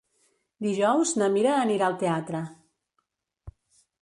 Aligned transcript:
Dijous 0.67 1.11
na 1.23 1.27
Mira 1.35 1.51
anirà 1.57 1.91
al 1.91 1.99
teatre. 2.05 2.41